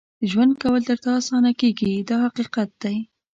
[0.29, 2.97] ژوند کول درته اسانه کېږي دا حقیقت دی.